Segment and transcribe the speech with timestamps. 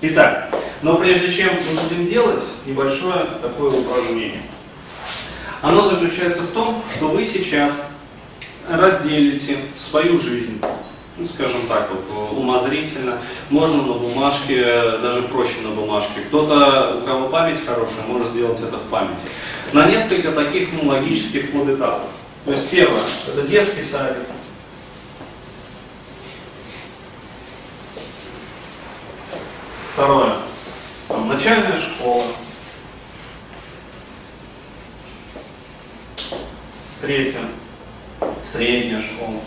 [0.00, 0.50] Итак,
[0.82, 4.42] но прежде чем мы будем делать, небольшое такое упражнение.
[5.60, 7.72] Оно заключается в том, что вы сейчас
[8.70, 10.60] разделите свою жизнь,
[11.16, 13.18] ну, скажем так, вот, умозрительно,
[13.50, 14.62] можно на бумажке,
[14.98, 16.20] даже проще на бумажке.
[16.28, 19.24] Кто-то, у кого память хорошая, может сделать это в памяти.
[19.72, 22.08] На несколько таких ну, логических подэтапов.
[22.44, 24.22] То есть первое, это детский садик.
[29.98, 30.36] Второе,
[31.08, 32.24] там, начальная школа.
[37.00, 37.40] Третье,
[38.52, 39.40] средняя школа.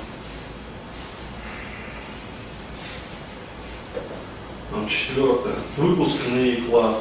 [4.71, 6.97] Там, четвертое, выпускные класс.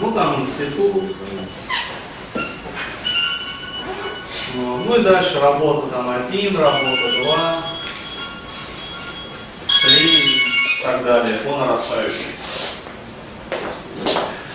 [0.00, 1.14] Ну там институт.
[4.86, 7.56] Ну и дальше работа там один, работа два,
[9.82, 12.34] три и так далее, по нарастающей.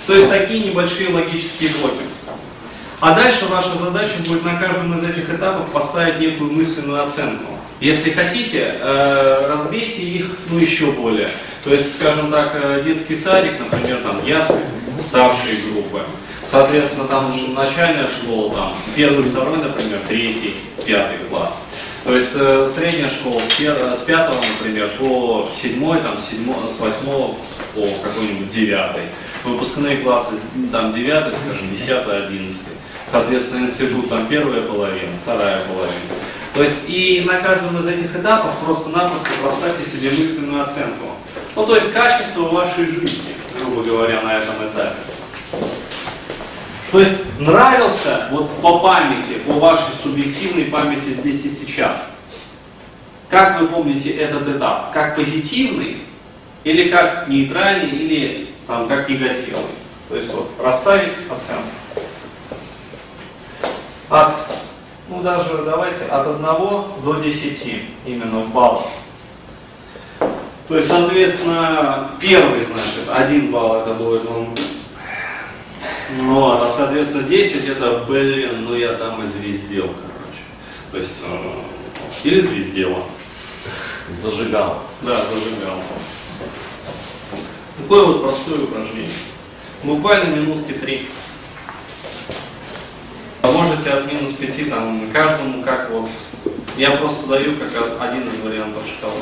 [0.05, 2.03] То есть такие небольшие логические блоки.
[3.01, 7.53] А дальше ваша задача будет на каждом из этих этапов поставить некую мысленную оценку.
[7.79, 11.29] Если хотите, э, разбейте их ну, еще более.
[11.63, 14.57] То есть, скажем так, э, детский садик, например, там ясли,
[15.01, 16.01] старшие группы.
[16.51, 21.53] Соответственно, там уже начальная школа, там первый, второй, например, третий, пятый класс.
[22.03, 27.35] То есть э, средняя школа с пятого, например, по седьмой, там, седьмой, с восьмого
[27.75, 29.03] по какой-нибудь девятый.
[29.43, 30.35] Выпускные классы,
[30.71, 32.73] там, девятый, скажем, десятый, одиннадцатый.
[33.11, 36.15] Соответственно, институт там первая половина, вторая половина.
[36.53, 41.05] То есть и на каждом из этих этапов просто-напросто поставьте себе мысленную оценку.
[41.55, 45.08] Ну, то есть качество вашей жизни, грубо говоря, на этом этапе.
[46.91, 52.07] То есть нравился вот по памяти, по вашей субъективной памяти здесь и сейчас.
[53.29, 54.91] Как вы помните этот этап?
[54.91, 55.97] Как позитивный
[56.63, 59.61] или как нейтральный или там, как негативный?
[60.09, 61.69] То есть вот расставить оценку.
[64.09, 64.33] От,
[65.09, 68.85] ну даже давайте от 1 до 10 именно в баллах.
[70.67, 74.21] То есть, соответственно, первый, значит, один балл это будет
[76.17, 80.43] ну, а соответственно 10 это, блин, ну я там и звездел, короче.
[80.91, 81.53] То есть, э,
[82.23, 83.03] или звездела.
[84.23, 84.83] Зажигал.
[85.01, 85.79] Да, зажигал.
[87.77, 89.09] Такое вот простое упражнение.
[89.83, 91.07] Буквально минутки три.
[93.41, 96.09] А можете от минус 5 там каждому как вот.
[96.77, 97.69] Я просто даю как
[98.01, 99.21] один из вариантов шкалы.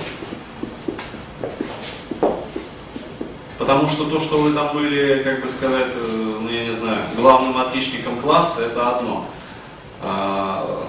[3.57, 7.01] Потому что то, что вы там были, как бы сказать, э, ну я не знаю,
[7.15, 9.27] главным отличником класса, это одно.
[10.01, 10.85] А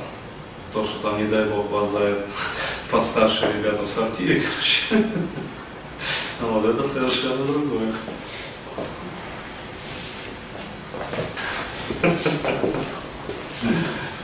[0.74, 2.26] то, что там, не дай бог, вас за это
[2.90, 4.84] постарше ребята в сортире, короче,
[6.40, 7.92] вот это совершенно другое.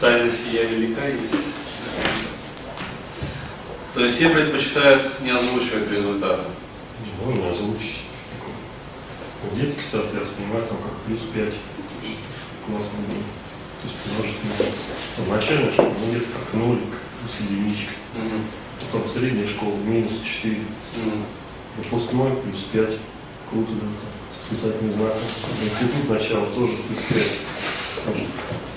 [0.00, 1.32] Тайна сия велика есть.
[3.94, 6.42] То есть все предпочитают не озвучивать результаты.
[7.00, 8.03] Не можно озвучить.
[9.52, 11.52] Детский сад, я воспринимаю там как плюс 5.
[12.66, 13.24] Классно было.
[13.80, 14.74] То есть положительный
[15.16, 17.92] Там начальная школа, ну где-то как нолик, плюс единичка.
[18.14, 18.42] Мгм.
[18.80, 20.56] Потом средняя школа минус 4.
[20.56, 21.24] Мгм.
[21.76, 22.98] Выпускной плюс 5.
[23.50, 25.22] Круто, да, там, с восклицательным знаком.
[25.62, 27.40] Институт начало тоже плюс 5.
[28.04, 28.14] Там,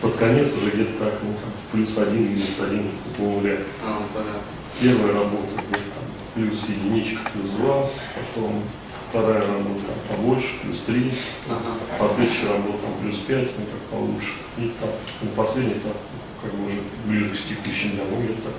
[0.02, 3.58] под конец уже где-то так, ну, там, плюс 1, минус 1 по нуля.
[3.84, 4.42] А, понятно.
[4.80, 8.64] Первая работа где-то там плюс единичка, плюс 2, потом
[9.10, 11.14] вторая работа там, побольше, плюс 3,
[11.50, 11.78] Ага.
[12.00, 14.34] последующая работа там, плюс 5, ну как получше.
[14.58, 14.90] И там,
[15.22, 15.94] ну, последний там,
[16.42, 18.50] как бы уже ближе к текущим ну где-то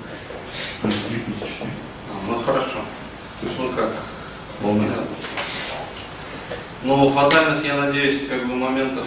[0.81, 1.69] плюс 3, плюс 4.
[1.69, 2.79] А, Ну хорошо.
[3.41, 3.95] То есть ну как?
[4.61, 5.05] Волнистый.
[6.83, 9.05] Ну, фатальных, я надеюсь, как бы моментов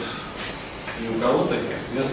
[1.01, 2.07] ни у кого таких, нет?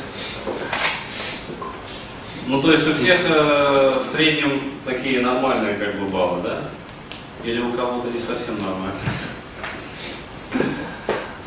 [2.47, 6.61] Ну, то есть у всех э, в среднем такие нормальные как бы баллы, да?
[7.43, 8.93] Или у кого-то не совсем нормально?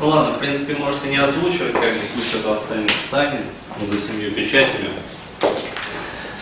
[0.03, 3.39] Ну ладно, в принципе, можете не озвучивать, как бы пусть это останется в тайне,
[3.89, 4.89] за семью печатями.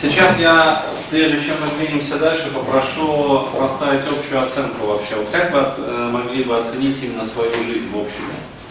[0.02, 5.14] Сейчас я, прежде чем мы двинемся дальше, попрошу поставить общую оценку вообще.
[5.14, 8.26] Вот как вы оц- э, могли бы оценить именно свою жизнь в общем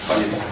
[0.08, 0.42] полиции?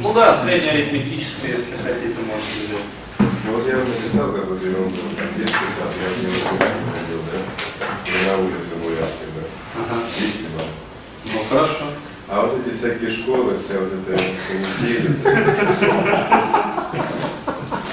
[0.00, 2.84] Ну да, среднеарифметическое, если хотите, можете сделать.
[3.44, 7.38] Ну вот я написал как бы ерунду, там детский сад, я не ходил, да?
[8.10, 9.35] И на улице гулял всегда.
[9.76, 10.00] Ага.
[10.18, 10.70] 10 баллов.
[11.26, 11.84] Ну хорошо.
[12.28, 15.16] А вот эти всякие школы, вся вот эта канитель,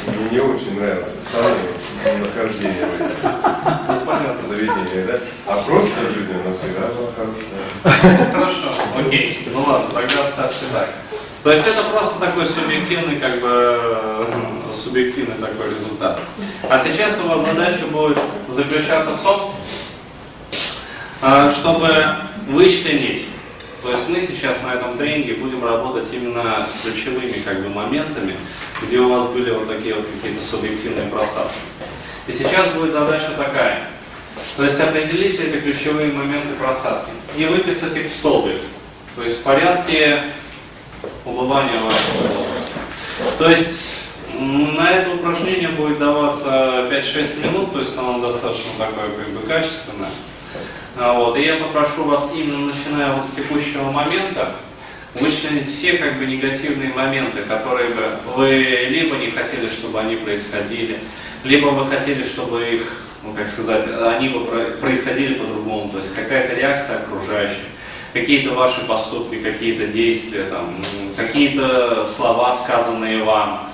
[0.08, 5.18] мне не очень нравился сами нахождение в этом заведении, да?
[5.48, 8.32] А просто люди, но всегда была хорошая.
[8.32, 9.48] Хорошо, окей.
[9.54, 10.90] Ну ладно, тогда оставьте так.
[11.44, 14.26] То есть это просто такой субъективный, как бы, э,
[14.84, 16.20] субъективный такой результат.
[16.70, 18.18] А сейчас у вас задача будет
[18.50, 19.53] заключаться в том,
[21.54, 22.18] чтобы
[22.50, 23.26] вычленить.
[23.82, 28.36] То есть мы сейчас на этом тренинге будем работать именно с ключевыми как бы, моментами,
[28.82, 31.58] где у вас были вот такие вот какие-то субъективные просадки.
[32.28, 33.88] И сейчас будет задача такая.
[34.56, 38.62] То есть определить эти ключевые моменты просадки и выписать их в столбик.
[39.16, 40.24] То есть в порядке
[41.26, 42.80] убывания вашего возраста.
[43.38, 43.94] То есть
[44.40, 50.10] на это упражнение будет даваться 5-6 минут, то есть оно достаточно такое как бы качественное.
[50.98, 54.56] А, вот, и я попрошу вас именно начиная вот с текущего момента
[55.16, 58.02] вычленить все как бы негативные моменты, которые бы
[58.36, 61.00] вы либо не хотели, чтобы они происходили,
[61.44, 63.86] либо вы хотели, чтобы их, ну как сказать,
[64.18, 67.64] они бы происходили по-другому, то есть какая-то реакция окружающих,
[68.14, 70.76] какие-то ваши поступки, какие-то действия, там,
[71.16, 73.70] какие-то слова, сказанные вам,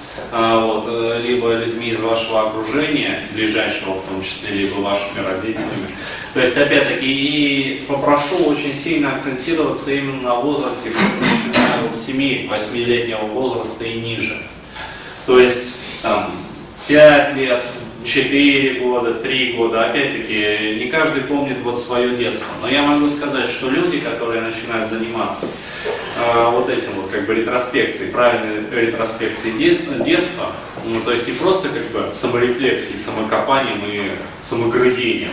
[0.59, 5.89] вот, э, либо людьми из вашего окружения, ближайшего в том числе, либо вашими родителями.
[6.33, 13.83] То есть, опять-таки, и попрошу очень сильно акцентироваться именно на возрасте, начиная с 7-8-летнего возраста
[13.85, 14.37] и ниже.
[15.25, 16.31] То есть, там,
[16.87, 17.65] 5 лет,
[18.05, 22.47] 4 года, 3 года, опять-таки, не каждый помнит вот свое детство.
[22.61, 25.45] Но я могу сказать, что люди, которые начинают заниматься
[26.19, 30.47] э, вот этим вот как бы ретроспекцией, правильной ретроспекцией де- детства,
[30.85, 34.11] ну, то есть не просто как бы саморефлексией, самокопанием и
[34.43, 35.31] самогрызением,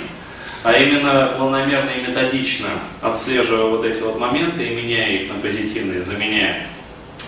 [0.62, 2.68] а именно планомерно и методично
[3.02, 6.66] отслеживая вот эти вот моменты и меняя их на позитивные, заменяя,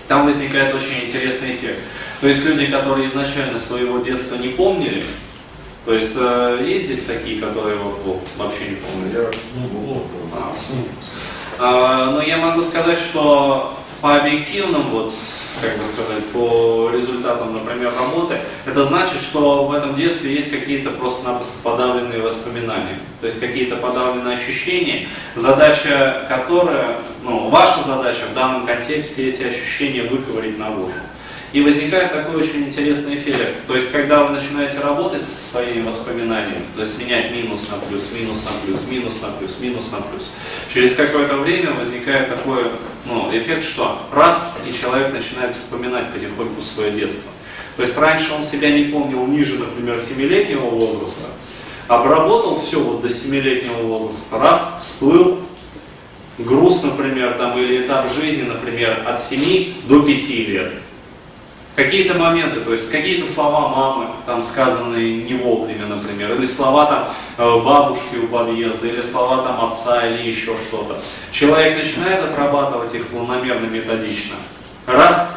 [0.08, 1.78] там возникает очень интересный эффект.
[2.20, 5.05] То есть люди, которые изначально своего детства не помнили,
[5.84, 9.34] то есть э, есть здесь такие, которые вот, вообще не помнят?
[10.34, 10.56] А, а,
[11.58, 15.12] но я могу сказать, что по объективным, вот,
[15.60, 20.90] как бы сказать, по результатам, например, работы, это значит, что в этом детстве есть какие-то
[20.90, 28.66] просто-напросто подавленные воспоминания, то есть какие-то подавленные ощущения, задача которая, ну, ваша задача в данном
[28.66, 30.93] контексте эти ощущения выковырить наружу.
[31.52, 33.66] И возникает такой очень интересный эффект.
[33.66, 38.10] То есть, когда вы начинаете работать со своими воспоминаниями, то есть менять минус на плюс,
[38.12, 40.30] минус на плюс, минус на плюс, минус на плюс,
[40.72, 42.64] через какое-то время возникает такой
[43.06, 47.32] ну, эффект, что раз, и человек начинает вспоминать потихоньку свое детство.
[47.76, 51.28] То есть раньше он себя не помнил ниже, например, 7-летнего возраста,
[51.86, 55.40] обработал все вот до 7-летнего возраста, раз, всплыл,
[56.36, 60.72] груз, например, там, или этап жизни, например, от 7 до 5 лет
[61.78, 67.08] какие-то моменты, то есть какие-то слова мамы, там сказанные не вовремя, например, или слова там
[67.38, 70.98] э, бабушки у подъезда, или слова там отца, или еще что-то.
[71.30, 74.34] Человек начинает отрабатывать их планомерно, методично.
[74.86, 75.30] Раз,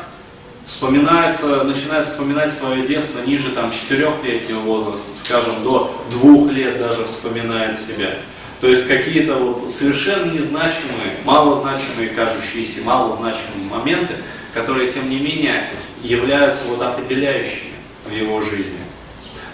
[0.65, 7.77] вспоминается, начинает вспоминать свое детство ниже там четырехлетнего возраста, скажем, до двух лет даже вспоминает
[7.77, 8.15] себя.
[8.61, 14.15] То есть какие-то вот совершенно незначимые, малозначимые, кажущиеся малозначимые моменты,
[14.55, 15.69] которые, тем не менее,
[16.03, 17.73] являются вот определяющими
[18.05, 18.79] в его жизни.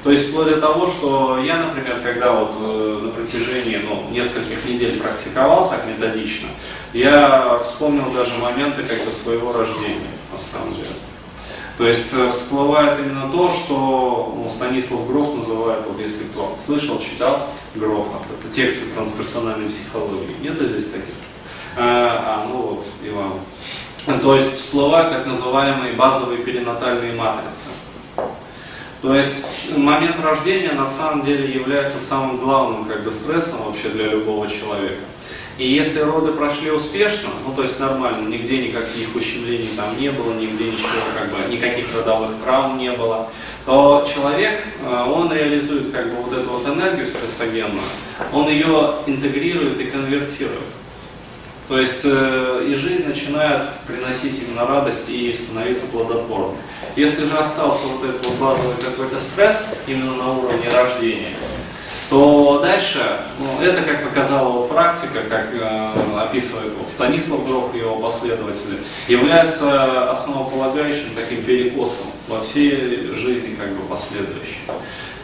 [0.03, 4.63] То есть вплоть до того, что я, например, когда вот э, на протяжении ну, нескольких
[4.65, 6.47] недель практиковал так методично,
[6.93, 10.87] я вспомнил даже моменты как бы своего рождения, на самом деле.
[11.77, 16.99] То есть э, всплывает именно то, что ну, Станислав Грох называет, вот если кто слышал,
[16.99, 20.37] читал Гроха, это тексты трансперсональной психологии.
[20.41, 21.15] Нет здесь таких?
[21.75, 23.33] А, а ну вот, Иван.
[24.07, 27.67] То есть всплывают так называемые базовые перинатальные матрицы.
[29.01, 34.07] То есть момент рождения на самом деле является самым главным как бы, стрессом вообще для
[34.07, 35.03] любого человека.
[35.57, 40.33] И если роды прошли успешно, ну то есть нормально, нигде никаких ущемлений там не было,
[40.33, 43.29] нигде ничего, как бы, никаких родовых травм не было,
[43.65, 47.81] то человек, э, он реализует как бы вот эту вот энергию стрессогенную,
[48.31, 50.76] он ее интегрирует и конвертирует.
[51.67, 56.55] То есть э, и жизнь начинает приносить именно радость и становиться плодотворной.
[56.95, 61.35] Если же остался вот этот вот базовый какой-то стресс именно на уровне рождения,
[62.09, 67.79] то дальше, ну, это, как показала вот практика, как э, описывает вот Станислав Грох и
[67.79, 74.61] его последователи, является основополагающим таким перекосом во всей жизни как бы последующей.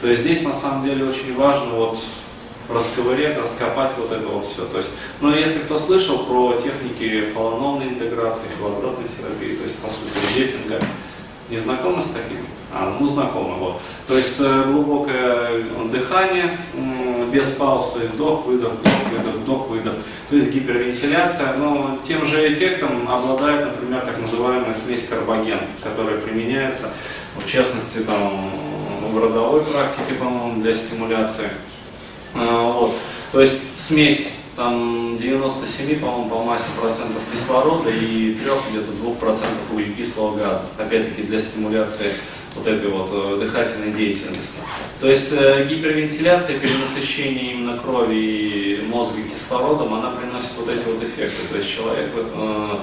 [0.02, 2.00] То есть здесь на самом деле очень важно вот
[2.70, 4.66] расковырять, раскопать вот это вот все.
[4.66, 4.92] То есть,
[5.22, 10.80] ну, если кто слышал про техники холономной интеграции, квадратной терапии, то есть, по сути, репинга,
[11.50, 12.46] Не знакомы с таким?
[12.72, 13.82] А, ну знакомы, вот.
[14.08, 16.58] То есть э, глубокое дыхание,
[17.32, 19.94] без пауз, то есть вдох, выдох, вдох, выдох, вдох, выдох.
[20.30, 26.92] То есть гипервентиляция, но тем же эффектом обладает, например, так называемая смесь карбоген, которая применяется,
[27.36, 28.50] в частности, там,
[29.12, 31.50] в родовой практике, по-моему, для стимуляции.
[32.36, 32.94] А, вот.
[33.32, 39.72] То есть смесь там 97, по-моему, по массе процентов кислорода и 3 где-то 2 процентов
[39.72, 40.62] углекислого газа.
[40.78, 42.12] Опять-таки для стимуляции
[42.56, 44.60] вот этой вот э, дыхательной деятельности.
[45.02, 51.02] То есть э, гипервентиляция, перенасыщение именно крови и мозга кислородом, она приносит вот эти вот
[51.02, 51.48] эффекты.
[51.50, 52.78] То есть человек э,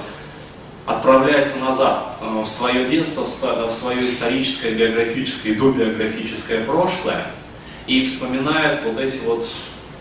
[0.85, 7.27] отправляется назад э, в свое детство, в свое историческое, биографическое и добиографическое прошлое
[7.87, 9.47] и вспоминает вот эти вот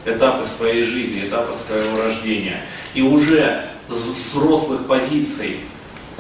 [0.05, 2.63] этапы своей жизни, этапы своего рождения.
[2.95, 5.61] И уже с взрослых позиций,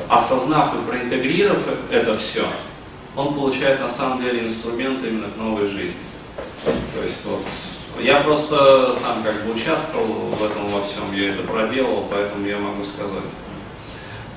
[0.08, 2.46] осознав и проинтегрировав это все,
[3.16, 5.94] он получает на самом деле инструменты именно к новой жизни.
[6.64, 7.40] То есть вот
[8.00, 12.58] я просто сам как бы участвовал в этом во всем, я это проделал, поэтому я
[12.58, 13.24] могу сказать.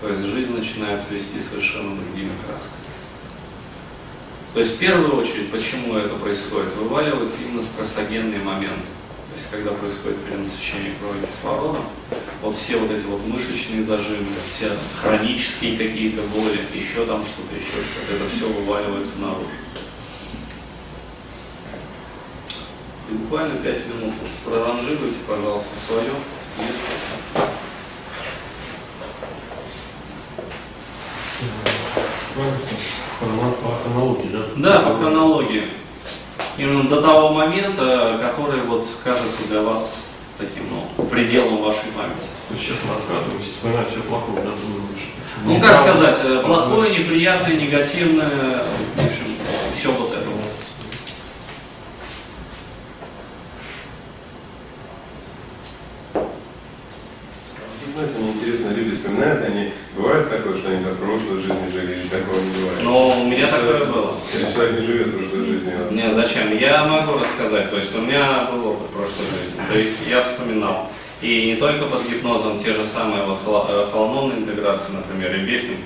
[0.01, 2.82] То есть жизнь начинает цвести совершенно другими красками.
[4.53, 8.85] То есть в первую очередь, почему это происходит, вываливается именно стрессогенные моменты.
[9.31, 11.85] То есть когда происходит перенасыщение крови кислородом,
[12.43, 14.69] вот все вот эти вот мышечные зажимы, все
[15.01, 19.49] хронические какие-то боли, еще там что-то, еще что-то, это все вываливается наружу.
[23.09, 24.13] И буквально 5 минут
[24.45, 26.11] проранжируйте, пожалуйста, свое
[26.59, 26.85] место.
[33.23, 34.39] По хронологии, да?
[34.57, 35.63] Да, по хронологии.
[36.57, 39.97] Именно до того момента, который вот кажется для вас
[40.37, 42.27] таким, ну, пределом вашей памяти.
[42.49, 44.51] То есть сейчас мы откатываемся, вспоминаем все плохое, да?
[45.45, 48.63] Ну, как сказать, э, плохое, неприятное, негативное,
[48.95, 49.25] в общем,
[49.75, 50.43] все вот это вот.
[57.95, 62.07] Знаете, мне интересно, люди вспоминают, они бывает такое, что они в прошлой жизни жили, или
[62.07, 62.83] такого не бывает?
[62.83, 64.15] Но у меня такое было.
[64.33, 66.57] Или человек не живет в прошлой жизни, а Не, зачем?
[66.57, 67.69] Я могу рассказать.
[67.69, 69.61] То есть у меня был опыт прошлой жизни.
[69.71, 70.89] То есть я вспоминал.
[71.23, 73.39] И не только под гипнозом, те же самые вот
[73.69, 75.77] э, холононные интеграции, например, и Бехин,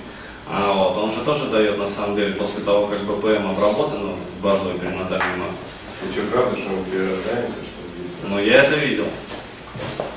[0.50, 4.16] а вот, он же тоже дает, на самом деле, после того, как БПМ обработан, ну,
[4.42, 5.78] базовый перинатальный матриц.
[6.02, 8.12] И что, правда, что мы перерождаемся, что здесь?
[8.28, 9.06] Ну, я это видел.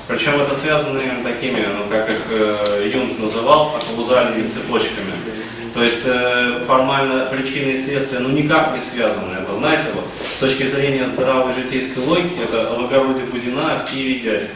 [0.07, 5.13] Причем это связано именно такими, ну, как их э, Юнг называл, каузальными цепочками.
[5.75, 9.33] То есть э, формально причины и следствия ну, никак не связаны.
[9.33, 13.85] Это, знаете, вот, с точки зрения здравой житейской логики, это в огороде Бузина, а в
[13.85, 14.55] Киеве дядька.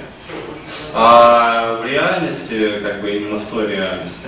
[0.97, 4.27] А в реальности, как бы именно в той реальности,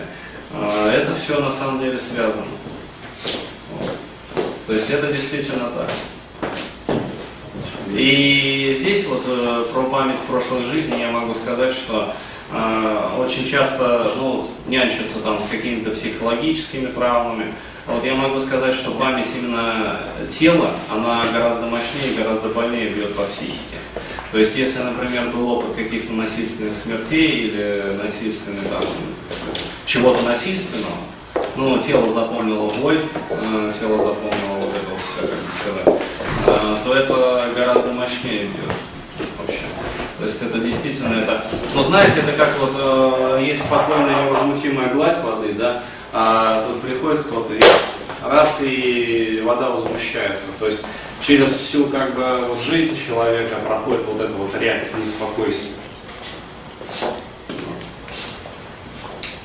[0.52, 2.44] э, это все на самом деле связано.
[4.68, 6.98] То есть это действительно так.
[7.90, 12.14] И здесь вот э, про память прошлой жизни я могу сказать, что
[12.52, 17.54] э, очень часто ну, нянчатся там с какими-то психологическими травмами.
[17.86, 23.24] Вот я могу сказать, что память именно тела, она гораздо мощнее, гораздо больнее бьет по
[23.24, 23.78] психике.
[24.32, 28.84] То есть, если, например, был опыт каких-то насильственных смертей или насильственных там,
[29.86, 30.98] чего-то насильственного,
[31.56, 36.02] ну, тело запомнило боль, э, тело запомнило вот это все, как бы сказать,
[36.46, 38.76] э, то это гораздо мощнее бьет
[39.40, 39.62] вообще.
[40.20, 41.46] То есть это действительно это.
[41.74, 47.22] Но знаете, это как вот э, есть спокойная невозмутимая гладь воды, да, а тут приходит
[47.22, 47.62] кто-то и
[48.24, 50.46] раз и вода возмущается.
[50.60, 50.84] То есть
[51.28, 55.74] через всю как бы вот жизнь человека проходит вот это вот ряд неспокойствия.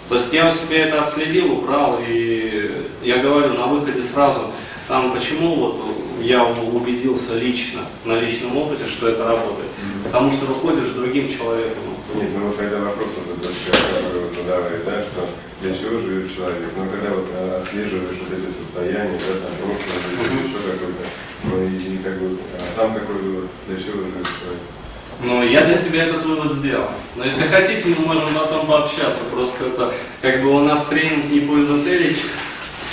[0.08, 4.52] То есть я у себя это отследил, убрал, и я говорю на выходе сразу,
[4.86, 5.80] там почему вот
[6.20, 9.70] я убедился лично, на личном опыте, что это работает.
[10.04, 11.82] Потому что выходишь с другим человеком.
[12.14, 15.28] Нет, ну вот когда вопрос вот этот который вы задавали, да, что
[15.62, 20.44] для чего живет человек, но когда вот э, отслеживаешь вот эти состояния, да, там прошлое,
[20.44, 21.04] еще какой-то,
[21.44, 24.62] ну и, и как бы, а там какой вывод, для чего живет человек?
[25.24, 26.88] Ну, я для себя этот вывод сделал.
[27.14, 29.20] Но если хотите, мы можем потом пообщаться.
[29.32, 32.22] Просто это, как бы у нас тренинг не по эзотерике.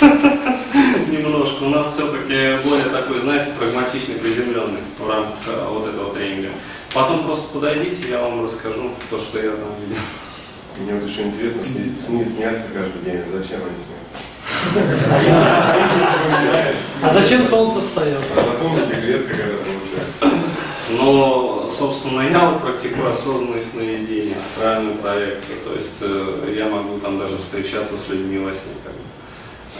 [0.00, 1.64] Немножко.
[1.64, 6.50] У нас все-таки более такой, знаете, прагматичный, приземленный в рамках э, вот этого тренинга.
[6.92, 10.00] Потом просто подойдите, я вам расскажу то, что я там видел.
[10.78, 14.00] Мне вот еще интересно, сны, сны снятся каждый день, зачем они снятся?
[17.02, 18.22] А зачем солнце встает?
[18.36, 20.48] А потом регрет какая-то получается.
[20.90, 25.58] Но, собственно, я вот практикую осознанное сновидение, астральную проекцию.
[25.64, 28.74] То есть э, я могу там даже встречаться с людьми во сне.
[28.84, 29.00] Как бы.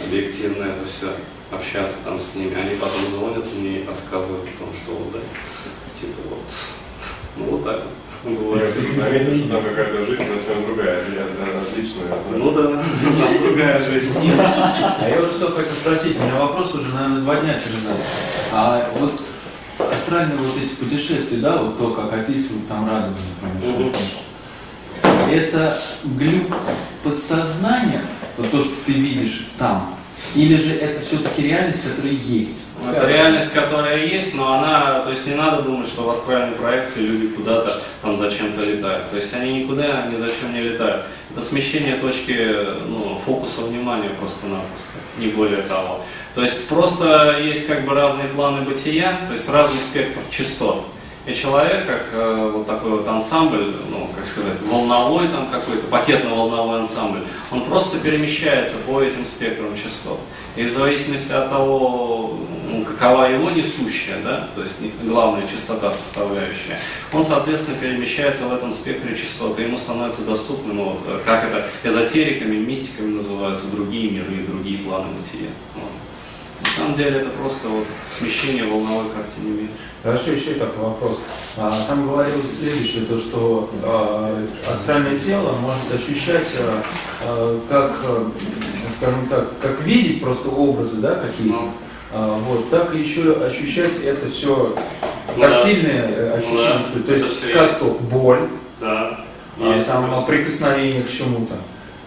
[0.05, 1.13] объективно это все,
[1.51, 2.55] общаться там с ними.
[2.55, 5.19] Они потом звонят мне и рассказывают о том, что вот, да,
[5.99, 6.39] типа вот,
[7.37, 7.91] ну вот так вот.
[8.23, 8.75] Я Бывает.
[8.75, 12.05] заметил, что там какая-то жизнь совсем другая, отличная.
[12.35, 14.13] Ну да, у нас другая жизнь.
[14.37, 17.97] А я вот что хочу спросить, у меня вопрос уже, наверное, два дня чередовал.
[18.51, 19.21] А вот
[19.91, 23.93] астральные вот эти путешествия, да, вот то, как описывают там радугу, например,
[25.31, 26.55] это глюк
[27.03, 28.01] подсознания,
[28.37, 29.95] вот то, что ты видишь там,
[30.35, 32.60] или же это все-таки реальность, которая есть?
[32.89, 37.01] Это реальность, которая есть, но она, то есть не надо думать, что в астральной проекции
[37.01, 39.09] люди куда-то там зачем-то летают.
[39.11, 41.05] То есть они никуда ни зачем не летают.
[41.31, 42.49] Это смещение точки
[42.87, 46.01] ну, фокуса внимания просто-напросто, не более того.
[46.33, 50.85] То есть просто есть как бы разные планы бытия, то есть разный спектр частот.
[51.27, 56.79] И человек, как э, вот такой вот ансамбль, ну, как сказать, волновой там какой-то, пакетно-волновой
[56.79, 57.19] ансамбль,
[57.51, 60.19] он просто перемещается по этим спектрам частот.
[60.55, 62.39] И в зависимости от того,
[62.71, 66.79] ну, какова его несущая, да, то есть главная частота составляющая,
[67.11, 71.43] он, соответственно, перемещается в этом спектре частот, и ему становится доступным, ну, вот, э, как
[71.43, 75.49] это эзотериками, мистиками называются, другие миры и другие планы бытия.
[75.75, 75.91] Вот.
[76.63, 77.87] На самом деле это просто вот
[78.17, 79.71] смещение волновой картины мира.
[80.03, 81.19] Хорошо, еще такой вопрос.
[81.57, 86.83] А, Там говорилось следующее, то, что а, астральное тело может ощущать, а,
[87.23, 88.31] а, как, а,
[88.97, 91.71] скажем так, как видеть просто образы, да, какие-то, Ну.
[92.13, 94.75] Вот, так и еще ощущать это все
[95.37, 95.49] да.
[95.49, 97.79] тактильные э, Ну ощущения, да, то есть это всё как есть.
[97.79, 98.47] то боль,
[98.79, 99.19] Да.
[99.59, 100.25] а, Есть там такое.
[100.25, 101.55] прикосновение к чему-то,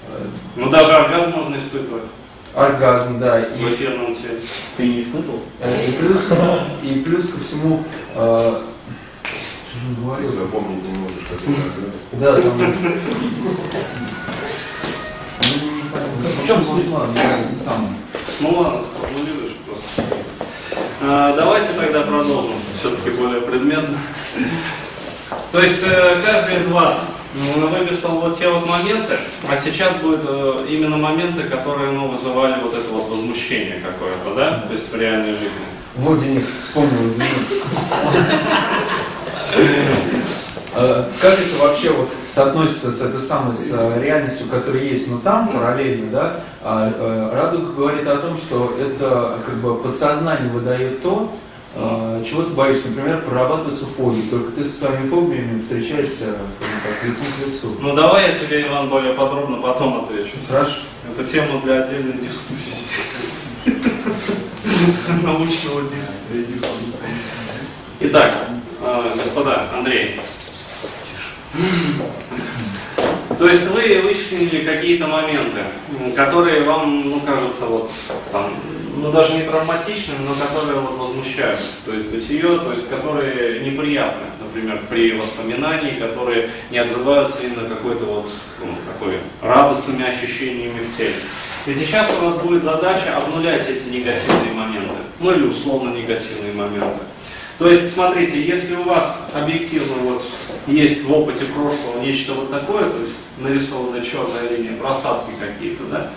[0.08, 0.24] э,
[0.56, 2.04] Ну даже оргазм можно испытывать
[2.54, 4.40] оргазм, да, и в эфирном теле.
[4.76, 5.40] Ты не испытывал?
[5.60, 6.20] Э, И плюс,
[6.82, 7.82] и плюс ко всему,
[8.14, 8.60] э,
[9.24, 10.32] что же он говорил?
[10.32, 11.40] Запомнить не можешь, как.
[12.20, 12.52] Да, там...
[12.58, 13.50] Ну.
[16.22, 16.92] В чем?
[16.92, 17.96] Ладно, я не сам.
[18.40, 20.02] Ну ладно, сформулируешь просто.
[21.02, 23.98] А, давайте тогда продолжим, все-таки более предметно.
[25.52, 30.24] То есть э, каждый из вас ну, выписал вот те вот моменты, а сейчас будут
[30.26, 34.96] э, именно моменты, которые ну, вызывали вот это вот возмущение какое-то, да, то есть в
[34.96, 35.50] реальной жизни.
[35.96, 37.62] Вот, Денис, вспомнил, извините.
[40.76, 45.18] Э, Как это вообще вот соотносится с этой самой с э, реальностью, которая есть, но
[45.18, 46.40] там параллельно, да?
[46.62, 51.32] А, э, Радуга говорит о том, что это как бы подсознание выдает то,
[52.28, 52.88] чего ты боишься.
[52.90, 54.22] Например, прорабатываются фобии.
[54.30, 57.76] Только ты со своими фобиями встречаешься, скажем так, лицом к лицу.
[57.80, 60.36] Ну давай я тебе, Иван, более подробно потом отвечу.
[60.48, 60.74] Хорошо?
[61.18, 62.74] Это тема для отдельной дискуссии.
[65.24, 66.96] Научного дис- дискуссии.
[68.00, 68.36] Итак,
[69.16, 70.20] господа, Андрей.
[73.38, 75.60] То есть вы вычленили какие-то моменты,
[76.14, 77.90] которые вам, ну, кажется, вот
[78.32, 78.54] там,
[78.96, 81.60] ну, даже не травматичными, но которые вот возмущают.
[81.84, 88.04] То есть бытие, то есть которые неприятны, например, при воспоминании, которые не отзываются именно какой-то
[88.04, 91.14] вот, ну, такой радостными ощущениями в теле.
[91.66, 97.04] И сейчас у вас будет задача обнулять эти негативные моменты, ну или условно негативные моменты.
[97.58, 100.24] То есть, смотрите, если у вас объективно вот
[100.66, 106.10] есть в опыте прошлого нечто вот такое, то есть нарисованная черная линия, просадки какие-то, да,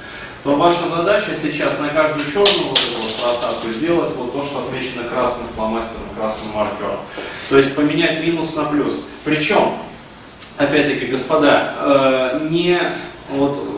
[0.44, 4.60] то ваша задача сейчас на каждую черную вот эту вот просадку сделать вот то, что
[4.60, 7.00] отмечено красным фломастером, красным маркером.
[7.50, 8.94] То есть поменять минус на плюс.
[9.26, 9.74] Причем,
[10.58, 12.80] опять-таки, господа, э, не
[13.30, 13.77] вот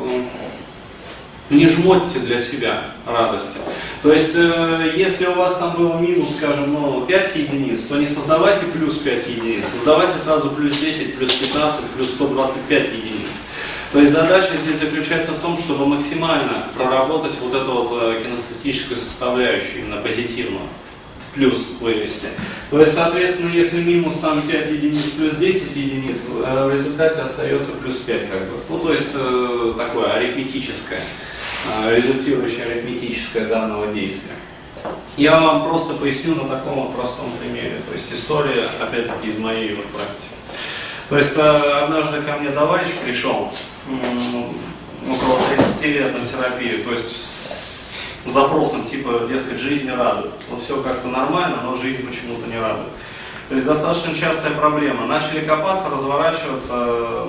[1.50, 3.58] не жмотьте для себя радости.
[4.04, 8.08] То есть, э, если у вас там был минус, скажем, ну, 5 единиц, то не
[8.08, 13.30] создавайте плюс 5 единиц, создавайте сразу плюс 10, плюс 15, плюс 125 единиц.
[13.92, 19.00] То есть задача здесь заключается в том, чтобы максимально проработать вот эту вот э, кинестетическую
[19.00, 20.62] составляющую, именно позитивную,
[21.28, 22.28] в плюс вывести.
[22.70, 27.72] То есть, соответственно, если минус там 5 единиц плюс 10 единиц, э, в результате остается
[27.72, 28.58] плюс 5 как бы.
[28.70, 31.02] Ну, то есть такое арифметическое,
[31.68, 34.36] э, результирующее арифметическое данного действия.
[35.18, 37.82] Я вам просто поясню на таком простом примере.
[37.88, 40.36] То есть история, опять-таки, из моей вот практики.
[41.10, 43.52] То есть э, однажды ко мне товарищ пришел,
[45.08, 47.16] около 30 лет на терапию, то есть
[48.26, 50.34] с запросом типа, дескать, жизнь не радует.
[50.50, 52.90] Вот все как-то нормально, но жизнь почему-то не радует.
[53.50, 55.08] То есть достаточно частая проблема.
[55.08, 56.76] Начали копаться, разворачиваться,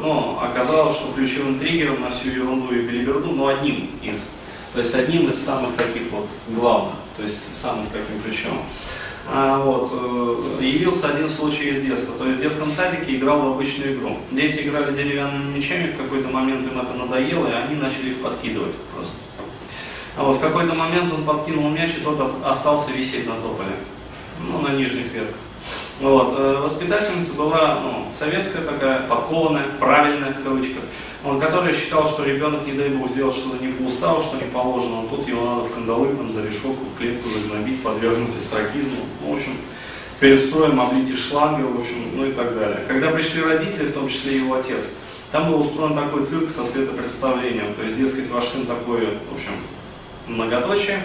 [0.02, 4.24] но оказалось, что ключевым триггером на всю ерунду и белиберду, ну, одним из.
[4.74, 8.60] То есть одним из самых таких вот главных, то есть самым таким ключевым.
[9.32, 12.14] А, вот, э, явился один случай из детства.
[12.18, 14.18] То есть в детском садике играл в обычную игру.
[14.30, 18.74] Дети играли деревянными мячами, в какой-то момент им это надоело, и они начали их подкидывать
[18.94, 19.14] просто.
[20.16, 23.76] А вот в какой-то момент он подкинул мяч, и тот от- остался висеть на тополе,
[24.46, 25.36] ну, на нижних ветках.
[26.00, 26.34] Вот.
[26.36, 30.82] э, Воспитательница была ну, советская такая, подкованная, правильная в кавычках,
[31.22, 34.50] вот, которая считала, что ребенок, не дай бог, сделал что-то не по уставу, что не
[34.50, 39.04] положено, тут его надо в кандалы, там, за решетку, в клетку загнобить, подвергнуть эстракизму.
[39.20, 39.52] Ну, в общем,
[40.20, 42.80] перед строем облить из шланга, в общем, ну и так далее.
[42.88, 44.84] Когда пришли родители, в том числе его отец,
[45.32, 49.52] там был устроен такой цирк со светопредставлением, то есть, дескать, ваш сын такой, в общем,
[50.26, 51.02] многоточие,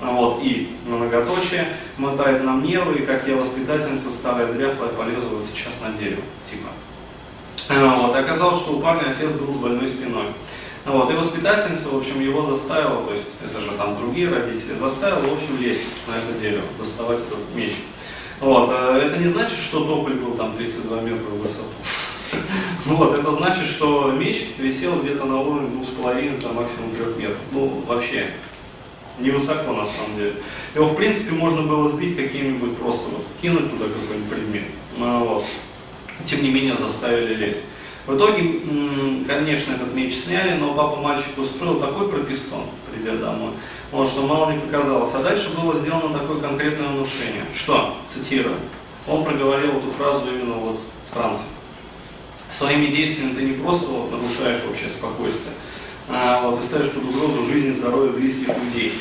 [0.00, 5.74] вот, и многоточие мотает нам нервы, и как я воспитательница старая дряхлая полезу вот сейчас
[5.82, 6.68] на дерево, типа.
[7.70, 10.26] А, Вот, оказалось, что у парня отец был с больной спиной.
[10.84, 15.20] Вот, и воспитательница, в общем, его заставила, то есть это же там другие родители, заставила,
[15.20, 17.72] в общем, лезть на это дерево, доставать этот меч.
[18.40, 21.68] Вот, э, это не значит, что тополь был там 32 метра в высоту.
[22.84, 27.16] Вот, это значит, что меч висел где-то на уровне двух с половиной, там максимум трех
[27.16, 27.38] метров.
[27.52, 28.30] Ну, вообще,
[29.18, 30.34] невысоко на самом деле.
[30.74, 34.64] Его, в принципе, можно было сбить каким-нибудь просто вот, кинуть туда какой-нибудь предмет.
[34.96, 35.44] Ну, вот.
[36.24, 37.60] Тем не менее, заставили лезть.
[38.06, 38.60] В итоге,
[39.26, 43.52] конечно, этот меч сняли, но папа мальчику устроил такой пропискон, придя домой,
[43.90, 45.10] вот, что мало не показалось.
[45.14, 47.44] А дальше было сделано такое конкретное внушение.
[47.54, 47.96] Что?
[48.06, 48.56] Цитирую.
[49.08, 51.44] Он проговорил эту фразу именно вот в трансе.
[52.50, 55.63] Своими действиями ты не просто вот, нарушаешь общее спокойствие, а
[56.08, 58.94] вот, и ставишь под угрозу жизнь и здоровье близких людей.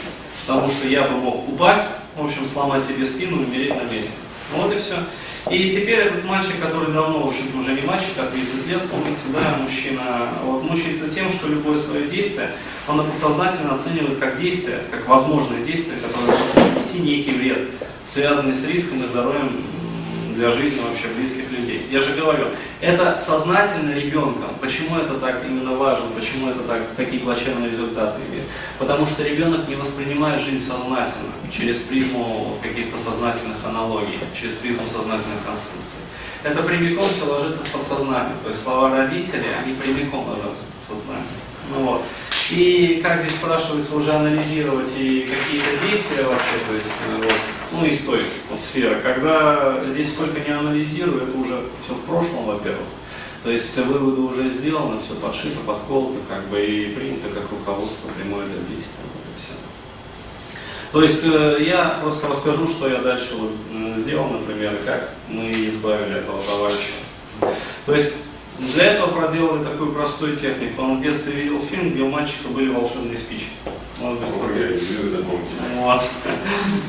[0.45, 4.11] Потому что я бы мог упасть, в общем, сломать себе спину и умереть на месте.
[4.55, 4.95] Вот и все.
[5.49, 9.19] И теперь этот мальчик, который давно, в общем уже не мальчик, а 30 лет, помните,
[9.33, 12.49] да, мужчина, вот, мучается тем, что любое свое действие,
[12.87, 16.37] он подсознательно оценивает как действие, как возможное действие, которое
[16.71, 17.69] принести некий вред,
[18.05, 19.63] связанный с риском и здоровьем
[20.35, 21.85] для жизни вообще близких людей.
[21.89, 22.47] Я же говорю,
[22.81, 24.49] это сознательно ребенком.
[24.59, 28.45] Почему это так именно важно, почему это так, такие плачевные результаты имеет?
[28.79, 35.43] Потому что ребенок не воспринимает жизнь сознательно, через призму каких-то сознательных аналогий, через призму сознательных
[35.45, 36.01] конструкций.
[36.43, 38.35] Это прямиком все ложится в подсознание.
[38.43, 41.23] То есть слова родителей, они прямиком ложатся в подсознание.
[41.69, 42.01] Ну, вот.
[42.51, 47.33] И как здесь спрашивается уже анализировать и какие-то действия вообще, то есть э, вот,
[47.73, 52.45] ну из той вот, сферы, когда здесь сколько не анализирую, это уже все в прошлом,
[52.45, 52.85] во-первых.
[53.43, 58.45] То есть выводы уже сделаны, все подшито, подколото, как бы и принято как руководство прямое
[58.45, 59.03] для действия.
[59.03, 59.53] Вот и все.
[60.93, 63.51] То есть э, я просто расскажу, что я дальше вот,
[63.97, 66.93] сделал, например, и как мы избавили этого товарища.
[67.85, 68.13] То есть
[68.59, 70.83] для этого проделали такую простую технику.
[70.83, 73.49] Он в детстве видел фильм, где у мальчика были волшебные спички.
[73.99, 76.03] Может быть, я вот.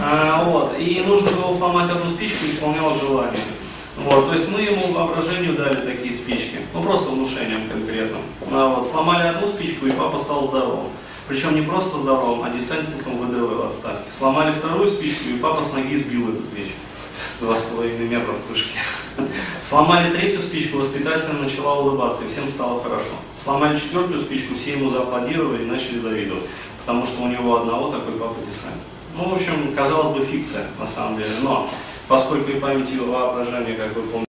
[0.01, 0.79] А, вот.
[0.79, 3.41] И нужно было сломать одну спичку, и исполнялось желание.
[3.97, 4.27] Вот.
[4.27, 6.59] То есть мы ему воображению дали такие спички.
[6.73, 8.23] Ну просто внушением конкретным.
[8.51, 8.87] А, вот.
[8.87, 10.91] Сломали одну спичку, и папа стал здоровым.
[11.29, 14.11] Причем не просто здоровым, а десантником ВДВ в отставке.
[14.19, 16.69] Сломали вторую спичку, и папа с ноги сбил этот меч.
[17.41, 18.79] Два с половиной метра в прыжке.
[19.75, 23.11] Сломали третью спичку, воспитательница начала улыбаться, и всем стало хорошо.
[23.43, 26.45] Сломали четвертую спичку, все ему зааплодировали и начали завидовать,
[26.79, 28.81] потому что у него одного такой папа десант.
[29.17, 31.69] Ну, в общем, казалось бы, фикция на самом деле, но
[32.07, 34.23] поскольку и память и воображение, как вы помните,